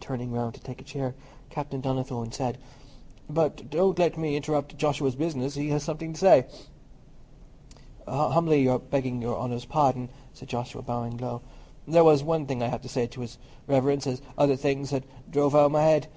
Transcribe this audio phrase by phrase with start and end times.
[0.00, 1.14] Turning round to take a chair,
[1.48, 2.58] Captain Donnithorne said,
[3.26, 6.46] "But don't let me interrupt Joshua's business—he has something to say."
[8.06, 11.40] "Humbly begging Your Honour's pardon," said Joshua, bowing low,
[11.88, 15.06] "there was one thing I had to say to His Reverence as other things had
[15.30, 16.08] drove out o' my head."